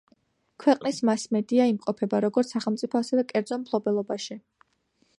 ქვეყნის 0.63 1.01
მასმედია 1.09 1.69
იმყოფება, 1.73 2.23
როგორც 2.27 2.57
სახელმწიფო, 2.57 3.05
ასევე 3.05 3.29
კერძო 3.33 3.63
მფლობელობაში. 3.67 4.41